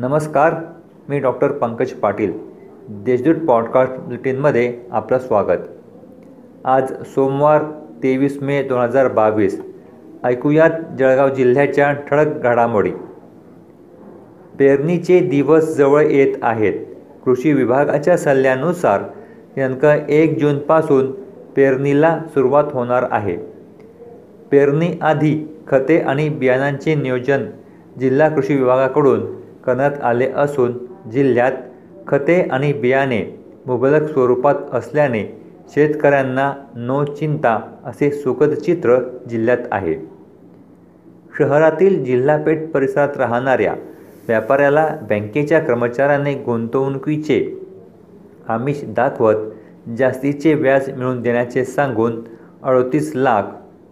नमस्कार 0.00 0.54
मी 1.08 1.18
doctor 1.18 1.52
Pankaj 1.52 1.90
Patil. 1.90 2.32
Deshdoot 2.88 3.34
podcast 3.34 3.92
बुलेटिनमध्ये 3.92 4.78
आपलं 4.90 5.18
स्वागत. 5.18 5.58
आज 6.64 6.92
सोमवार 7.02 7.62
तेवीस 8.02 8.38
मे 8.42 8.62
दोन 8.62 8.80
हजार 8.80 9.08
बावीस. 9.08 9.62
ऐकूयात 10.24 10.70
जळगाव 10.98 11.28
जिल्ह्याच्या 11.28 11.92
ठळक 11.92 12.26
घडामोडी. 12.26 12.90
पेरणीचे 14.58 15.20
दिवस 15.20 15.76
जवळ 15.76 16.02
येत 16.02 16.34
आहेत. 16.42 16.74
कृषी 17.24 17.52
विभागाच्या 17.52 18.18
सल्ल्यानुसार 18.18 19.00
नेमकं 19.56 19.94
एक 20.08 20.38
जूनपासून 20.38 21.12
पेरणीला 21.56 22.20
सुरुवात 22.28 22.64
होणार 22.72 23.04
आहे. 23.10 23.36
पेरणीआधी 24.50 25.56
खते 25.68 25.98
आणि 25.98 26.28
बियाणांचे 26.28 26.94
नियोजन 26.94 27.44
जिल्हा 28.00 28.28
कृषी 28.28 28.56
विभागाकडून 28.56 29.39
करण्यात 29.64 30.00
आले 30.02 30.30
असून 30.36 30.72
जिल्ह्यात 31.12 31.52
खते 32.08 32.40
आणि 32.42 32.72
बियाणे 32.72 33.22
मुबलक 33.66 34.10
स्वरूपात 34.10 34.54
असल्याने 34.72 35.24
शेतकऱ्यांना 35.74 36.52
नो 36.76 37.04
चिंता 37.04 37.58
असे 37.84 38.10
सुखद 38.10 38.54
चित्र 38.54 38.98
जिल्ह्यात 39.30 39.58
आहे. 39.70 39.94
शहरातील 41.38 42.02
जिल्हापेठ 42.04 42.66
परिसरात 42.70 43.16
राहणाऱ्या 43.16 43.74
व्यापाऱ्याला 44.28 44.86
बँकेच्या 45.08 45.60
कर्मचाऱ्याने 45.60 46.34
गुंतवणुकीचे 46.34 47.40
आमिष 48.48 48.82
दाखवत 48.86 49.34
जास्तीचे 49.98 50.54
व्याज 50.54 50.90
मिळवून 50.90 51.20
देण्याचे 51.22 51.64
सांगून 51.64 52.20
अडतीस 52.62 53.12
लाख 53.14 53.42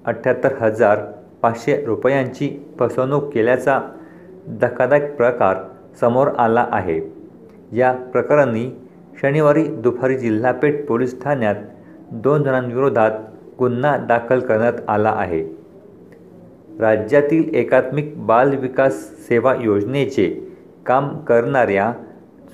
अठ्ठ्याहत्तर 0.04 0.54
हजार 0.60 1.00
पाचशे 1.42 1.84
रुपयांची 1.84 2.48
फसवणूक 2.78 3.32
केल्याचा 3.32 3.80
धक्कादायक 4.48 5.16
प्रकार 5.16 5.56
समोर 6.00 6.28
आला 6.38 6.66
आहे. 6.72 7.00
या 7.72 7.92
प्रकरणी 7.92 8.70
शनिवारी 9.22 9.62
दुपारी 9.62 10.16
जिल्हापेठ 10.18 10.86
पोलीस 10.86 11.22
ठाण्यात 11.22 11.54
दोन 12.12 12.42
जणांविरोधात 12.42 13.10
गुन्हा 13.58 13.96
दाखल 13.96 14.40
करण्यात 14.40 14.72
आला 14.88 15.14
आहे. 15.16 15.42
राज्यातील 16.80 17.54
एकात्मिक 17.54 18.26
बाल 18.26 18.56
विकास 18.56 18.94
सेवा 19.28 19.54
योजनेचे 19.60 20.26
काम 20.86 21.08
करणाऱ्या 21.18 21.92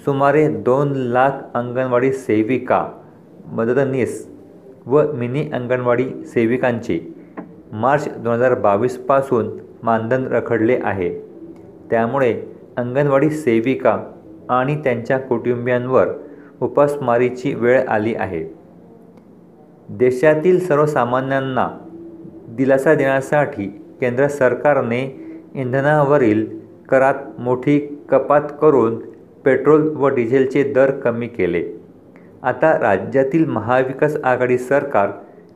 सुमारे 0.04 0.48
दोन 0.48 0.92
लाख 0.92 1.30
अंगणवाडी 1.54 2.12
सेविका 2.12 2.86
मदतनीस 3.46 4.26
व 4.86 5.02
मिनी 5.12 5.50
अंगणवाडी 5.52 6.08
सेविकांचे 6.24 7.14
मार्च 7.72 8.08
दोन 8.16 8.32
हजार 8.34 8.54
बावीसपासून 8.54 9.48
मानधन 9.82 10.26
रखडले 10.26 10.78
आहे. 10.82 11.33
त्यामुळे 11.90 12.42
अंगणवाडी 12.76 13.30
सेविका 13.30 13.98
आणि 14.48 14.76
त्यांच्या 14.76 15.18
कुटुंबियांवर 15.18 16.06
उपासमारीची 16.62 17.54
वेळ 17.54 17.86
आली 17.88 18.14
आहे. 18.14 18.44
देशातील 19.88 20.60
सर्वसामान्यांना 20.60 21.68
दिलासा 22.48 22.94
देण्यासाठी 22.94 23.66
केंद्र 24.00 24.26
सरकारने 24.26 25.02
इंधनावरील 25.54 26.46
करात 26.88 27.14
मोठी 27.38 27.98
कपात 28.08 28.40
करून 28.60 28.98
पेट्रोल 29.44 29.96
व 29.96 30.08
डिझेलचे 30.08 30.62
दर 30.62 30.90
कमी 30.90 31.26
केले. 31.26 31.64
आता 32.42 32.78
राज्यातील 32.80 33.44
महाविकास 33.44 34.16
आघाडी 34.24 34.58
सरकार 34.58 35.10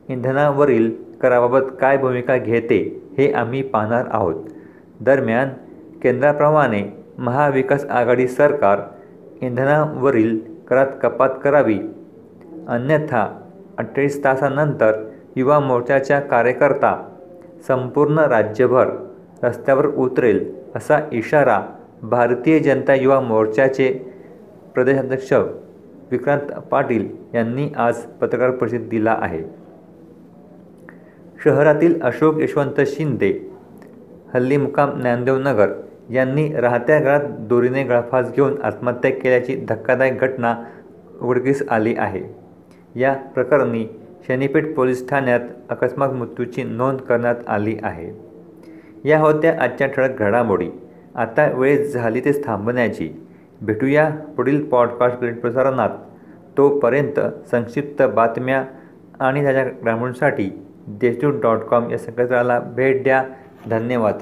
इंधनावरील 0.09 0.91
कराबाबत 1.21 1.71
काय 1.81 1.97
भूमिका 1.97 2.37
घेते 2.37 3.01
हे 3.17 3.31
आम्ही 3.31 3.61
पाहणार 3.61 4.05
आहोत. 4.11 4.35
दरम्यान 4.99 5.49
केंद्राप्रमाणे 6.03 6.83
महाविकास 7.17 7.85
आघाडी 7.85 8.27
सरकार 8.27 8.81
इंधनावरील 9.41 10.39
करात 10.69 10.87
कपात 11.01 11.29
करावी. 11.43 11.79
अन्यथा 12.67 13.25
अठ्ठेचाळीस 13.77 14.23
तासानंतर 14.23 15.03
युवा 15.35 15.59
मोर्चाच्या 15.59 16.19
कार्यकर्ता 16.19 16.95
संपूर्ण 17.67 18.19
राज्यभर 18.19 18.89
रस्त्यावर 19.43 19.85
उतरेल 19.85 20.53
असा 20.75 20.99
इशारा 21.11 21.61
भारतीय 22.03 22.59
जनता 22.59 22.93
युवा 22.95 23.19
मोर्चाचे 23.19 23.91
प्रदेशाध्यक्ष 24.73 25.33
विक्रांत 26.11 26.51
पाटील 26.71 27.07
यांनी 27.33 27.69
आज 27.77 27.95
पत्रकार 28.21 28.51
परिषदेत 28.51 28.89
दिला 28.89 29.17
आहे. 29.21 29.43
शहरातील 31.43 32.01
अशोक 32.01 32.39
यशवंत 32.39 32.81
शिंदे 32.85 33.33
हल्ली 34.33 34.57
मुकाम 34.57 35.01
ज्ञानदेवनगर 35.01 35.71
यांनी 36.09 36.53
राहत्या 36.53 36.99
घरात 36.99 37.19
दोरीने 37.39 37.83
गळफास 37.83 38.33
घेऊन 38.33 38.61
आत्महत्या 38.63 39.11
केल्याची 39.11 39.55
धक्कादायक 39.69 40.19
घटना 40.19 40.57
उघडकीस 41.21 41.63
आली 41.69 41.95
आहे. 41.97 42.21
या 42.95 43.13
प्रकरणी 43.13 43.87
शनीपेठ 44.27 44.75
पोलीस 44.75 45.09
ठाण्यात 45.09 45.39
अकस्मात 45.69 46.09
मृत्यूची 46.09 46.63
नोंद 46.63 46.99
करण्यात 46.99 47.35
आली 47.47 47.77
आहे. 47.83 48.29
या 49.09 49.19
होत्या 49.19 49.57
आजच्या 49.61 49.87
ठळक 49.87 50.19
घडामोडी. 50.19 50.69
आता 51.15 51.51
वेळ 51.51 51.85
झाली 51.85 52.19
ते 52.19 52.41
थांबण्याची. 52.45 53.09
भेटूया 53.61 54.09
पुढील 54.09 54.65
पॉडकास्ट 54.65 55.39
प्रसारणात. 55.39 55.89
तोपर्यंत 56.57 57.19
संक्षिप्त 57.51 58.03
बातम्या 58.03 58.65
आणि 59.19 59.41
त्याच्या 59.41 59.65
ग्रामीणसाठी 59.65 60.65
देशदूत 60.87 61.41
डॉट 61.41 61.57
कॉम 61.57 61.89
या 61.89 61.97
संकेतस्थळाला 61.97 62.59
भेट 62.59 63.03
द्या. 63.03 63.23
धन्यवाद. 63.69 64.15